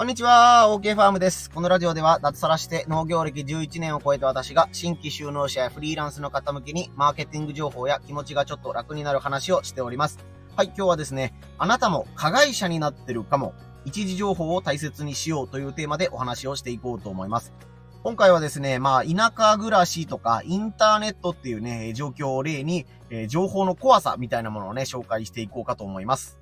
[0.00, 1.50] こんにちは、OK ファームです。
[1.50, 10.18] このラジオでは、脱サラして農業歴11年を超えた私が、新規就農者やフリーランスの方向けに、マーケティング情報や気持ちがちょっと楽になる話をしております。
[10.56, 13.52] はい、今日はですね、あなたも加害者になってるかも、
[13.84, 17.52] 一時情報を大切にしようというテーマでお話をしていこうと思います。
[18.02, 26.40] 今回はですね、まあ、田舎暮らしとか、インターネットっていうね、状況を例に、えー、情報の怖さみたいなものをね、紹介していこうかと思います。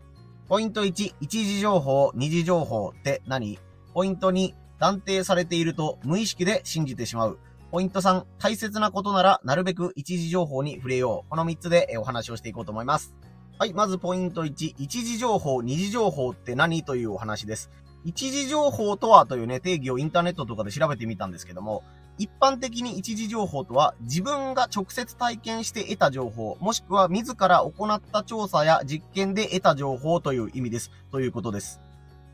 [0.48, 3.59] ポイント1、一時情報、二次情報って何？
[3.93, 7.38] ポイント2、断定されていると無意識で信じてしまう。
[7.71, 11.29] ポイント3、大切なことならなるべく一時情報に触れよう。
[11.29, 13.15] この3つでお話をしていこうと思います。
[13.59, 16.83] はい、まずポイント1、一時情報、二次情報って何？
[16.83, 17.71] というお話です。
[18.07, 21.85] 一時情報とはというね、定義をインターネットとかで調べてみたんですけども、
[22.19, 30.91] 一般的に一時情報とは、自分が直接体験して得た情報、もしくは自ら行った調査や実験で得た情報という意味です。
[31.13, 31.81] ということです。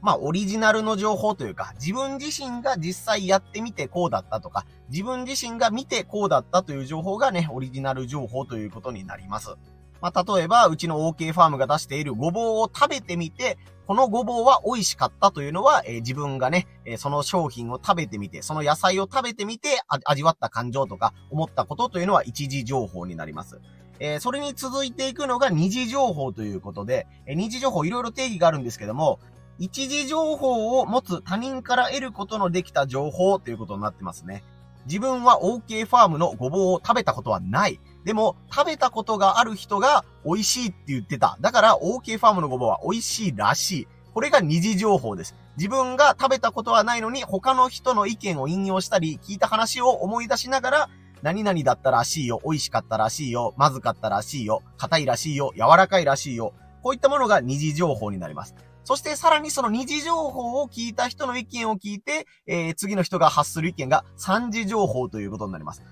[0.01, 9.57] まあ、オリジナルの情報というか、自分自身が実際やってみてこうだったとか、自分自身が見てこうだったという情報がね、オリジナル情報ということになります。
[10.05, 23.63] まあ、例えば、うちの OK ファームが出しているごぼうを食べてみて、このごぼうは美味しかったというのは、えー、自分がね、えー、その商品を食べてみて、その野菜を食べてみて、味わった感情とか、思ったことというのは一時情報になります。
[23.99, 29.21] えー、それに続いていくのが二次情報ということで、えー、二次情報いろいろ定義があるんですけども、
[29.59, 34.45] 一時情報を持つ他人から得ることのできた情報ということになってますね。
[34.85, 37.81] 自分は OK ファームのごぼうを食べたことはない。
[38.05, 41.39] でも、食べたことがある人が美味しいって言ってた。
[41.41, 43.89] だから OK ファームのごぼうは美味しいらしい。
[44.13, 45.35] これが二次情報です。
[45.57, 50.91] 自分が食べたことはないのに他の人の意見を引用したり聞いた話を思い出しながら
[51.23, 56.53] 何々だったらしいよ、美味しかったらしいよ、まずかったらしいよ、硬いらしいよ、柔らかいらしいよ。
[56.83, 58.55] こういったものが二次情報になります。
[58.85, 65.83] そしてさらにその二次情報を聞いた人の意見を聞いて、えー、次の人が発する意見が三次情報ということになります。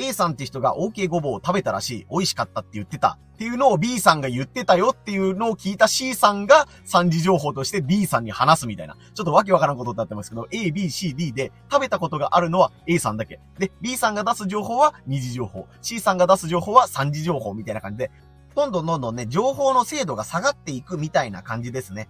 [0.00, 8.96] A さんって人が OK ごぼうを食べたらしい、美味しかったって言ってたっていうのを B さんが言ってたよっていうのを聞いた C さんが三次情報として B さんに話すみたいな。
[9.14, 13.40] ちょっとわけわからんことになってますけど、A、B、C、D で食べたことがあるのは A さんだけ。
[13.58, 15.66] で、B さんが出す情報は二次情報。
[15.82, 18.10] C さんが出す情報は三次情報みたいな感じで、
[18.54, 22.08] どんどんどんどんね、情報の精度が下がっていくみたいな感じですね。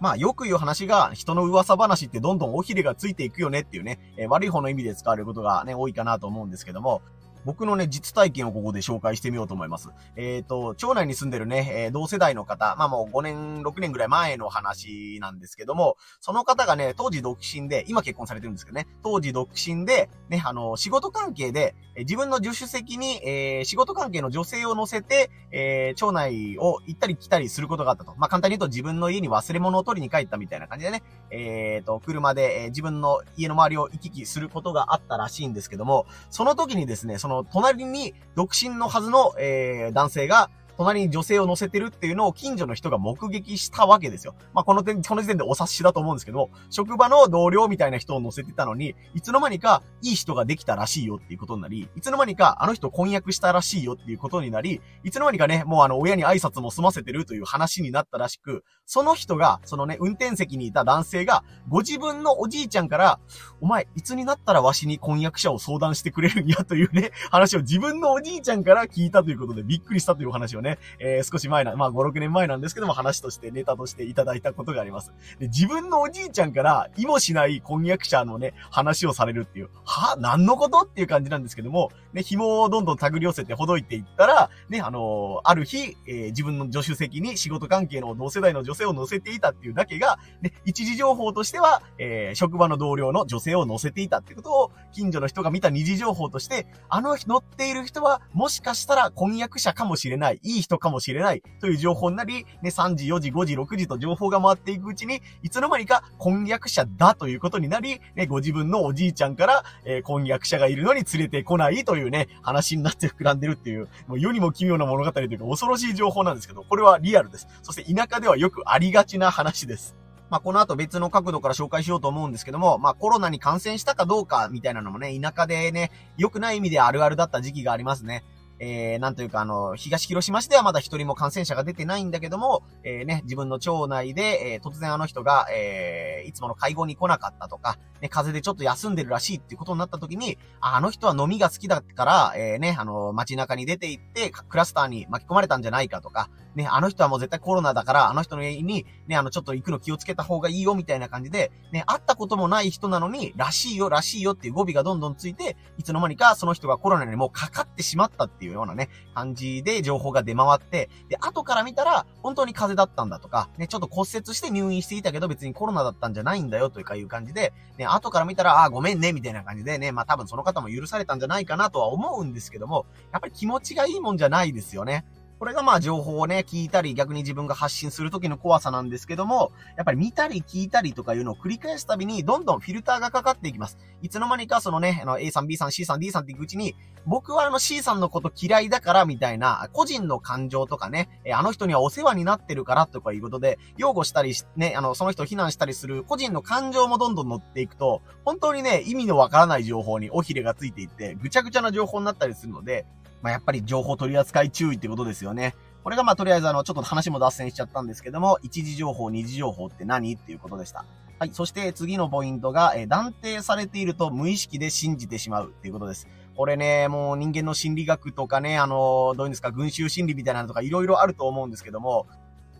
[0.00, 7.02] まあよく言う話が、人の噂話ってどんどん尾ひれがついていくよねっていうね、えー、悪い方の意味で使われることがね、多いかなと思うんですけども、
[7.46, 9.90] 僕のね、実体験をここで紹介してみようと思います。
[10.16, 28.14] えっ、ー、と、町内に住んでるね、えー、同世代の方、まあもう5年、6年ぐらい前の話なんですけども、その方がね、当時独身で、今結婚されてるんですけどね、当時独身で、ね、あの、仕事関係で、自分の助手席に、えー、仕事関係の女性を乗せて、えー、町内を行ったり来たりすることがあったと。
[28.16, 44.34] まあ、簡単に言うと自分の家に忘れ物を取りに帰ったみたいな感じでね、えー、と、車で、え、自分の家の周りを行き来することがあったらしいんですけども、その時にですね、その隣に独身のはずの、えー、男性が、隣に女性を乗せてるっていうのを近所の人が目撃したわけですよ。
[44.54, 63.18] まあ、この点、この時点でお察しだと思うんですけど職場の同僚みたいな人を乗せてたのに、いつの間にかいい人ができたらしいよっていうことになり、いつの間にかあの人婚約したらしいよっていうことになり、いつの間にかね、もうあの親に挨拶も済ませてるという話になったらしく、その人が、そのね、運転席にいた男性が、ご自分のおじいちゃんから、
[63.60, 75.12] お前、いつになったらわしに婚約者を相談してくれるんやというね、話を自分のおじいちゃんから聞いたということでびっくりしたという話をね、ねえー、少し前な、まあ5、6年前なんですけども話としてネタとしていただいたことがあります。
[75.38, 117.46] で、自分のおじいちゃんから、意もしない婚約者のね、話をされるっていう、は何のことっていう感じなんですけども、ね、紐をどんどん手繰り寄せてほどいていったら、ね、あのー、ある日、えー、自分の助手席に仕事関係の同世代の女性を乗せていたっていうだけが、ね、一時情報としては、えー、職場の同僚の女性を乗せていたってことを、近所の人が見た二次情報として、あの日乗っている人は、もしかしたら婚約者かもしれな、いいい人かもしれない、という情報になり、ね、3時、4時、5時、6時と情報が回っていくうちに、いつの間にか婚約者だということになり、ね、ご自分のおじいちゃんから、えー、婚約者がいるのに連れてこないというね、話になって膨らんでるっていう、もう世にも奇妙な物語というか恐ろしい情報なんですけど、これはリアルです。
[117.62, 119.96] そして田舎ではよくありがちな話です。
[120.28, 128.24] まあ、この後別の角度から紹介しようと思うんですけども、まあ、コロナに感染したかどうかみたいなのもね、田舎でね、良くない意味であるあるだった時期がありますね。
[128.58, 158.45] えー、なんというか、あの、東広島市ではまだ一人も感染者が出てないんだけども、えー、ね、自分の町内で、えー、突然あの人が、えー、いつもの会合に来なかったとか、ね、風邪でちょっと休んでるらしいっていうことになった時に、あの人は飲みが好きだから、えー、ね、あの、街中に出て行って、クラスターに巻き込まれたんじゃないかとか、ね、あの人はもう絶対コロナだから、あの人の家に、ね、あの、ちょっと行くの気をつけた方がいいよ、みたいな感じで、ね、会ったこともない人なのに、らしいよ、らしいよっていう語尾がどんどんついて、いつの間にかその人がコロナにもうかかってしまったっていう。
[158.46, 175.04] いうようなね、感じで情報が出回って、で、後から見たら、本当に風邪だったんだとか、ね、ちょっと骨折して入院していたけど別にコロナだったんじゃないんだよというかいう感じで、ね、後から見たら、あ、ごめんね、みたいな感じでね、まあ多分その方も許されたんじゃないかなとは思うんですけども、やっぱり気持ちがいいもんじゃないですよね。
[175.38, 183.76] これがまあ情報をね、聞いたり逆に自分が発信する時の怖さなんですけども、やっぱり見たり聞いたりとかいうのを繰り返すたびにどんどんフィルターがかかっていきます。
[184.00, 186.74] いつの間にかそのね、あの A さん、B さん、C さん、D さんっていくうちに、
[187.04, 202.86] 僕はあの C さんのこと嫌いだからみたいな、個人の感情とかね、あの人にはお世話になってるからとかいうことで、擁護したりね、あの、その人を非難したりする個人の感情もどんどん乗っていくと、本当にね、意味のわからない情報に尾ひれがついていって、ぐちゃぐちゃな情報になったりするので、
[203.22, 205.54] まあ、やっぱり情報取り扱い注意ってことですよね。
[205.84, 210.84] これがまあとりあえずあの、ちょっと話も脱線しちゃったんですけども、一時情報、二次情報って何っていうことでした。
[211.18, 211.30] はい。
[211.32, 216.08] そして次のポイントが、え断定されていると無意識で信じてしまうっていうことです。
[216.36, 222.06] これね、もう人間の心理学とかね、あの、どういうんですか、群衆心理みたいなのとか色々あると思うんですけども、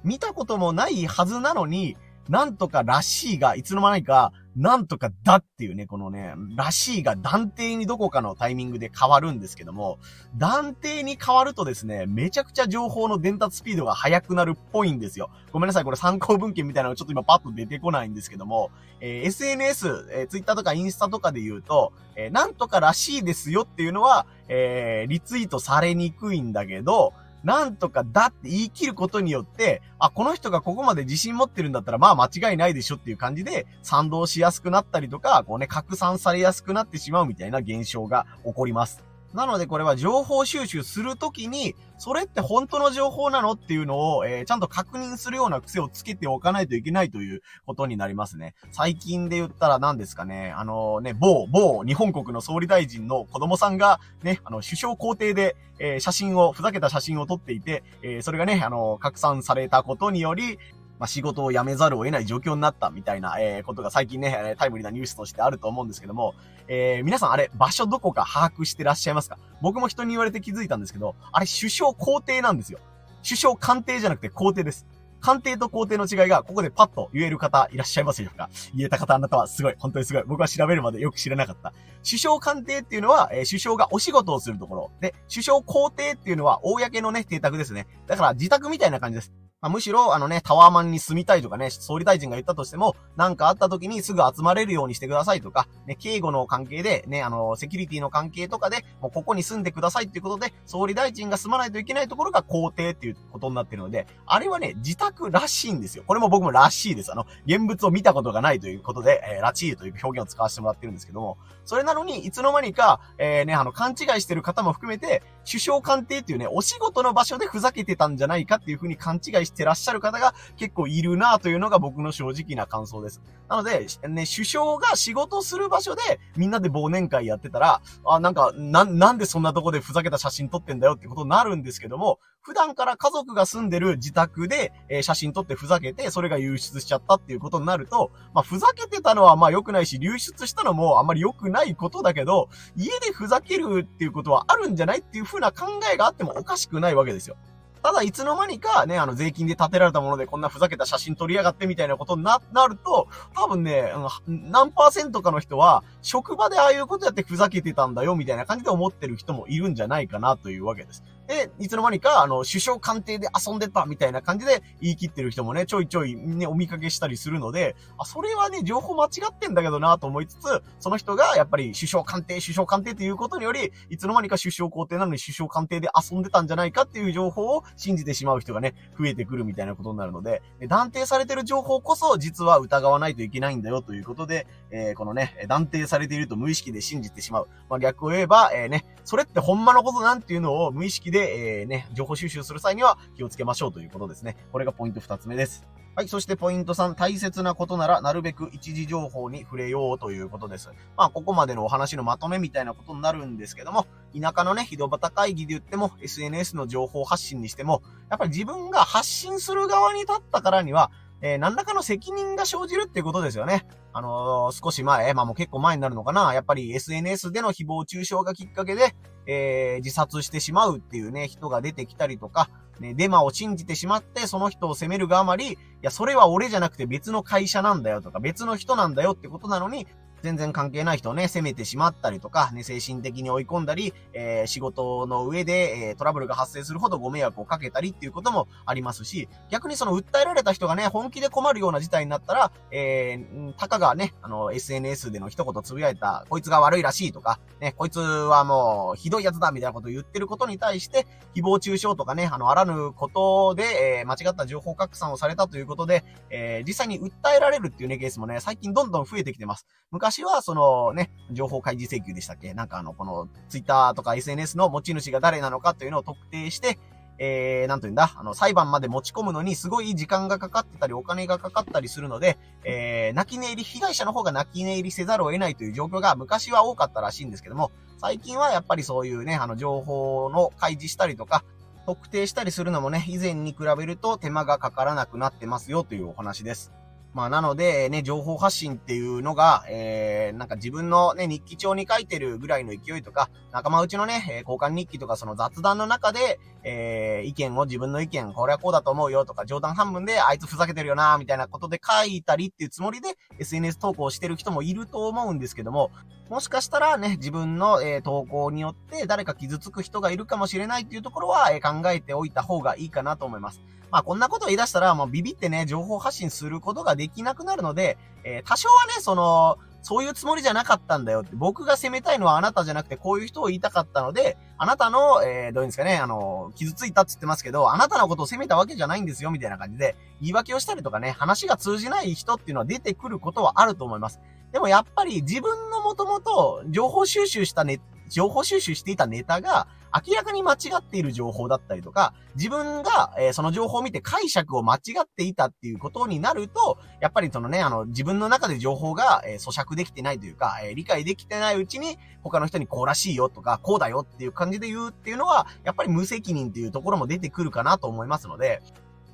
[0.05, 1.97] 見たこともないはずなのに、
[2.29, 9.99] なんとからしいが、いつの間にか、なんとかだっていうね、このね、らしいが断定にどこかのタイミングで変わるんですけども、
[10.37, 15.31] 断定に変わるとですね、めちゃくちゃ情報の伝達スピードが速くなるっぽいんですよ。
[15.53, 18.71] ごめんなさい、これ参考文献みたいなのちょっと今パッと出てこないんですけども、
[19.01, 27.13] えー、SNS、えー、Twitter とかインスタとかで言うと、えー、なんとからしいですよっていうのは、えー、リツイートされにくいんだけど、
[27.47, 39.06] なんとかだって言い切ることによって、あ、この人がここまで自信持ってるんだったら、まあ間違いないでしょっていう感じで、賛同しやすくなったりとか、こうね、拡散されやすくなってしまうみたいな現象が起こります。
[39.37, 48.55] なのでこれは情報収集するときに、それって本当の情報なのっていうのを、えー、ちゃんと確認するような癖をつけておかないといけないということになりますね。
[48.73, 60.59] 最近で言ったら何ですかね、あのね、某、某日本国の総理大臣の子供さんがね、あの、首相公邸で、えー、写真を、ふざけた写真を撮っていて、え、それがね、あの、拡散されたことにより、
[60.99, 66.35] まあ、仕事を辞めざるを得ない状況になったみたいな、えー、ことが最近ね、タイムリーなニュースとしてあると思うんですけども、
[66.69, 69.39] えー、皆さんあれ、場所どこか把握してらっしゃいますか？
[69.61, 72.79] 僕も人に言われて気づいたんですけど、あれ首相皇帝なんですよ。
[73.23, 74.87] 首相官邸じゃなくて皇帝です。
[75.19, 78.49] 官邸と皇帝の違いが、ここでパッと言える方いらっしゃいますでしょうか？
[78.75, 80.23] 言えた方あなたはすごい、本当にすごい。
[80.27, 81.73] 僕は調べるまでよく知らなかった。
[82.05, 84.91] 首相官邸っていうのは、えー、首相がお仕事をするところ。
[85.01, 87.87] で、首相皇帝っていうのは、公のね、邸宅ですね。
[88.07, 89.33] だから自宅みたいな感じです。
[89.67, 106.05] まあ、むしろ、あのね、タワーマンに住みたいとかね、総理大臣が言ったとしても、なんかあった時にすぐ集まれるようにしてくださいとか、ね、警護の関係で、ね、あの、セキュリティの関係とかで、もうここに住んでくださいっていうことで、総理大臣が住まないといけないところが皇帝っていうことになってるので、あれはね、自宅らしいんですよ。
[106.07, 107.11] これも僕もらしいです。
[107.11, 123.23] あの、現物を見たことがないということで、えー、らしいという表現を使わせてもらってるんですけども、それなのに、いつの間にか、えー、ね、あの、勘違いしてる方も含めて、首相官邸っていうね、お仕事の場所でふざけてたんじゃないかっていう風に勘違いしてらっしゃる方が結構いるなというのが僕の正直な感想です。
[123.49, 147.37] なので、ね、首相が仕事する場所でみんなで忘年会やってたら、あ、なんか、な、なんでそんなとこでふざけた写真撮ってんだよってことになるんですけども、普段から家族が住んでる自宅で、えー、写真撮ってふざけて、それが流出しちゃったっていうことになると、まあ、ふざけてたのはまあ良くないし、流出したのもあんまり良くないことだけど、家でふざけるっていうことはあるんじゃないっていう風な考えがあってもおかしくないわけですよ。
[147.83, 153.93] ただ、いつの間にかね、あの、税金で建てられたものでこんなふざけた写真撮りやがってみたいなことにな、なると、多分ね、
[154.29, 161.03] 何パーセントかの人は、職場でああいうことやってふざけてたんだよ、みたいな感じで思ってる人もいるんじゃないかなというわけです。
[161.27, 187.49] で、いつの間にか、あの、首相官邸で遊んでたみたいな感じで言い切ってる人もね、ちょいちょいね、お見かけしたりするので、あ、それはね、情報間違ってんだけどなと思いつつ、その人がやっぱり首相官邸、首相官邸っていうことにより、いつの間にか首相皇帝なのに首相官邸で遊んでたんじゃないかっていう情報を信じてしまう人がね、増えてくるみたいなことになるので、断定されてる情報こそ実は疑わないといけないんだよということで、えー、このね、断定されていると無意識で信じてしまう。
[187.69, 194.37] まあ、逆を言えば、えー、ね、それってほんまのことなんていうのを無意識でで、えー、ね、情報収集する際には気をつけましょうということですね。
[194.53, 195.67] これがポイント二つ目です。
[195.95, 196.09] はい。
[196.09, 200.69] そしてポイント3、大切なことならなるべく一時情報に触れようということです。
[200.95, 210.91] まあ、ここまでのお話のまとめみたいなことになるんですけども、田舎のね、井戸端会議で言っても、SNS の情報発信にしても、やっぱり自分が発信する側に立ったからには、
[211.23, 213.67] えー、何らかの責任が生じるっていうことですよね。
[213.97, 216.35] あのー、少し前、まあもう結構前になるのかな。
[216.35, 218.95] やっぱり SNS での誹謗中傷がきっかけで、
[219.27, 229.87] えー、自殺してしまうっていうね、人が出てきたりとか、ね、デマを信じてしまって、その人を責めるがあまり、いや、それは俺じゃなくて別の会社なんだよとか、別の人なんだよってことなのに、
[230.23, 259.67] 全然関係ない人をね、責めてしまったりとか、ね、精神的に追い込んだり、えー、仕事の上で、えー、トラブルが発生するほどご迷惑をかけたりっていうこともありますし、逆にその訴えられた人がね、本気で困るような事態になったら、えー、たかがね、あの、SNS での一言つぶやいた、こいつが悪いらしいとか、ね、こいつはもう、ひどいやつだみたいなことを言ってることに対して、誹謗中傷とかね、あの、あらぬことで、えー、間違った情報拡散をされたということで、えー、実際に訴えられるっていうね、ケースもね、最近どんどん増えてきてます。
[259.91, 262.55] 昔昔は、そのね、情報開示請求でしたっけ？
[262.55, 266.79] なんかあの、この、ツイッターとか SNS の持ち主が誰なのかというのを特定して、
[267.19, 281.43] えー、なんというんだ、あの、裁判まで持ち込むのにすごい時間がかかってたり、お金がかかったりするので、えー、泣き寝入り、被害者の方が泣き寝入りせざるを得ないという状況が昔は多かったらしいんですけども、最近はやっぱりそういうね、あの、情報の開示したりとか、
[281.85, 286.71] 特定したりするのもね、以前に比べると手間がかからなくなってますよというお話です。
[287.17, 305.91] まあ、なので、ね、情報発信っていうのが、えー、なんか自分のね、日記帳に書いてるぐらいの勢いとか、仲間内のね、交換日記とかその雑談の中で、えー、意見を自分の意見、これはこうだと思うよとか、冗談半分で、あいつふざけてるよな、みたいなことで書いたりっていうつもりで、SNS 投稿してる人もいると思うんですけども、
[306.29, 313.63] もしかしたらね、自分の、えー、投稿によって誰か傷つく人がいるかもしれないっていうところは、えー、考えておいた方がいいかなと思います。
[313.91, 334.19] まあこんなことを言い出したら、もうビビってね、情報発信することができなくなるので、えー、多少はね、その、そういうつもりじゃなかったんだよって、僕が責めたいのはあなたじゃなくてこういう人を言いたかったので、あなたの、えー、どういうんですかね、あの、傷ついたって言ってますけど、あなたのことを責めたわけじゃないんですよ、みたいな感じで、言い訳をしたりとかね、話が通じない人っていうのは出てくることはあると思います。
[334.51, 339.69] でもやっぱり自分のもともと情報収集したネ情報収集していたネタが、
[340.07, 358.63] 明らかに間違っている情報だったりとか、自分が、えー、その情報を見て解釈を間違っていたっていうことになると、やっぱりそのね、あの、自分の中で情報が、えー、咀嚼できてないというか、えー、理解できてないうちに、他の人にこうらしいよとか、こうだよっていう感じで言うっていうのは、やっぱり無責任っていうところも出てくるかなと思いますので、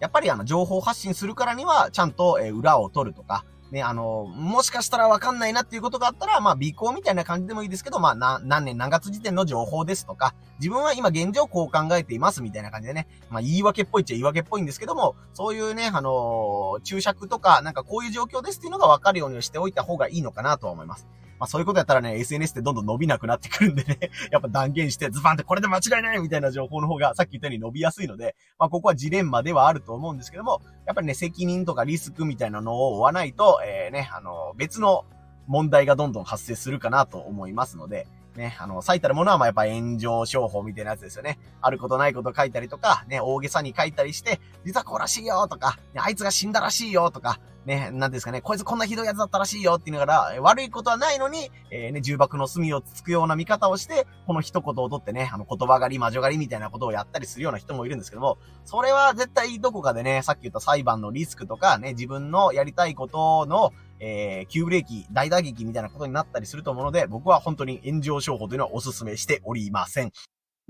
[0.00, 21.08] やっぱりあの、情報発信するからには、ちゃんと、え裏を取るとか、ね、あの、もしかしたらわかんないなっていうことがあったら、まあ、尾行みたいな感じでもいいですけど、まあ、な、何年何月時点の情報ですとか、自分は今現状こう考えていますみたいな感じでね、まあ、言い訳っぽいっちゃ言い訳っぽいんですけども、そういうね、あの注釈とか、なんかこういう状況ですっていうのがわかるようにしておいた方がいいのかなとは思います。
[21.42, 23.98] まあそういうことやったらね、SNS ってどんどん伸びなくなってくるんでね、
[24.30, 35.04] やっぱ断言してズバンってこれで間違いないみたいな情報の方がさっき言ったように伸びやすいので、まあここはジレンマではあると思うんですけども、やっぱりね、責任とかリスクみたいなのを負わないと、えー、ね、あの、別の
[35.48, 38.06] 問題がどんどん発生するかなと思いますので、
[38.36, 41.40] ね、あの、最たるものはまやっぱ炎上商法みたいなやつですよね。
[41.60, 70.10] あることないこと書いたりとか、ね、大げさに書いたりして、実はこうらしいよとか、ね、あいつが死んだらしいよとか、ね、なんですかね、こいつこんなひどいやつだったらしいよって言いながら、悪いことはないのに、えー、ね、重箱の隅をつくような見方をして、この一言をとってね、あの、言葉狩り、魔女狩りみたいなことをやったりするような人もいるんですけども、それは絶対どこかでね、さっき言った裁判のリスクとか、ね、自分のやりたいことの、えー、急ブレーキ、大打撃みたいなことになったりすると思うので、僕は本当に炎上商法というのはお勧めしておりません。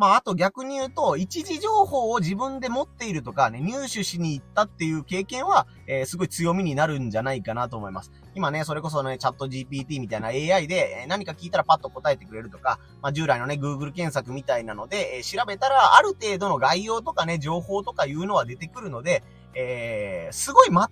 [0.03, 8.11] まあ、あと逆に言うと、一時情報を自分で持っているとかね、入手しに行ったっていう経験は、えー、すごい強みになるんじゃないかなと思います。
[8.35, 19.23] 今ね、それこそね、チャット GPT みたいな AI で、え何か聞いたらパッと答えてくれるとか、まあ、従来のね、Google 検索みたいなので、え、調べたら、ある程度の概要とかね、情報とかいうのは出てくるので、
[19.55, 20.83] えー、すごい的外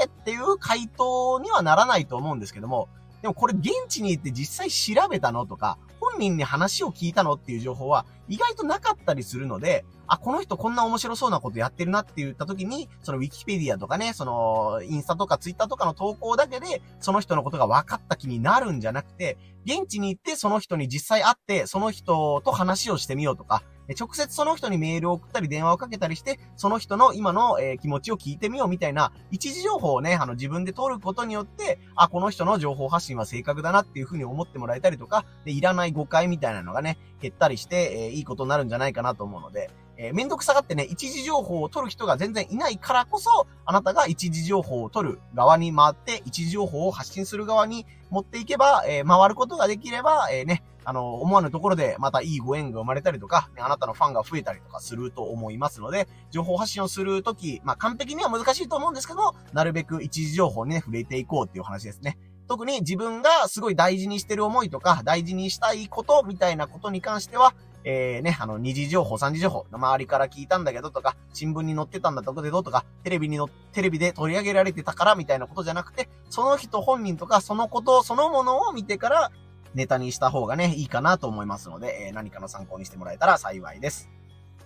[0.00, 2.88] れっていう回答にはならないと思うんですけども、
[3.22, 5.78] でもこれ現地に行って実際調べたのとか、
[6.10, 23.62] 本人に話を聞いたのっていう情報は意外となかったりするので、あ、この人こんな面白そうなことやってるなって言った時に、そのウィキペディアとかね、そのインスタとかツイッターとかの投稿だけで、その人のことが分かった気になるんじゃなくて、現地に行ってその人に実際会って、その人と話をしてみようとか、
[23.98, 39.70] 直接その人にメールを送ったり電話をかけたりして、その人の今の、え、気持ちを聞いてみようみたいな、一時情報をね、あの自分で取ることによって、あ、この人の情報発信は正確だなっていうふうに思ってもらえたりとか、で、いらない誤解みたいなのがね、減ったりして、えー、いいことになるんじゃないかなと思うので、
[40.02, 62.18] えー、めんどくさがってね、一時情報を取る人が全然いないからこそ、あなたが一時情報を取る側に回って、一時情報を発信する側に持っていけば、えー、回ることができれば、えー、ね、あの、思わぬところでまたいいご縁が生まれたりとか、ね、あなたのファンが増えたりとかすると思いますので、情報発信をするとき、まあ、完璧には難しいと思うんですけど、なるべく一時情報にね、触れていこうっていう話ですね。
[62.48, 79.32] 特に自分がすごい大事にしてる思いとか、大事にしたいことみたいなことに関しては、えー、ね、あの、二次情報、三次情報、周りから聞いたんだけどとか、新聞に載ってたんだとかでどうとか、テレビにの、テレビで取り上げられてたからみたいなことじゃなくて、その人本人とか、そのことそのものを見てから、
[79.74, 84.10] ネタにした方がね、いいかなと思いますので、えー、何かの参考にしてもらえたら幸いです。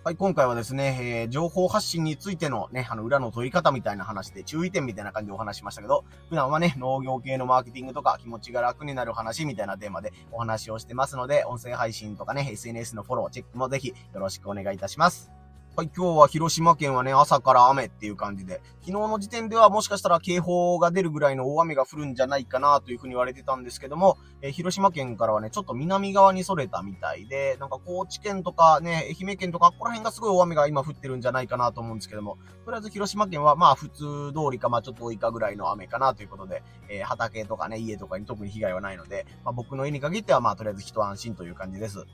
[0.05, 15.34] はい、今回はですね、えー、情報発信についてのね、あの、裏の取り方みたいな話で、注意点みたいな感じでお話しましたけど、普段はね、農業系のマーケティングとか、気持ちが楽になる話みたいなテーマでお話をしてますので、音声配信とかね、SNS のフォロー、チェックもぜひよろしくお願いいたします。
[15.76, 42.07] はい、今日は広島県はね、朝から雨っていう感じで、昨日の時点ではもしかしたら警報が出るぐらいの大雨が降るんじゃないかなというふうに言われてたんですけども、えー、広島県からはね、ちょっと南側にそれたみたいで、なんか高知県とかね、愛媛県とか、ここら辺がすごい大雨が今降ってるんじゃないかなと思うんですけども、とりあえず広島県はまあ普通通りかまあちょっと多いかぐらいの雨かなということで、えー、畑とかね、家とかに特に被害はないので、まあ僕の家に限ってはまあとりあえず一安心という感じです。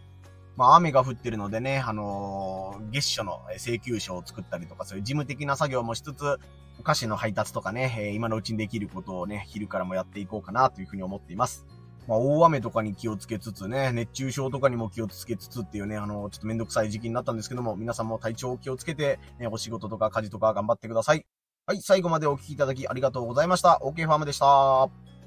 [0.60, 6.38] まあ雨が降ってるのでね、あのー、月初の請求書を作ったりとか、そういう事務的な作業もしつつ、
[6.78, 11.64] お菓子の配達とかね、え今のうちにできることをね、昼からもやっていこうかなというふうに思っています。
[12.06, 21.24] まあ、大雨とかに気をつけつつね、熱中症とかにも気をつけつつっていうね、あの、ちょっとめんどくさい時期になったんですけども、皆さんも体調を気をつけて、ね、お仕事とか家事とか頑張ってください。
[21.64, 23.80] はい、最後までお聴きいただきありがとうございました。
[23.82, 25.19] OK ファームでした。